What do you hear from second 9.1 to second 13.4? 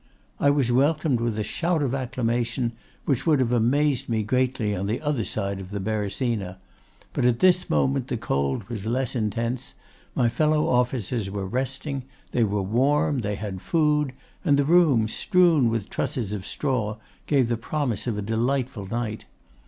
intense; my fellow officers were resting, they were warm, they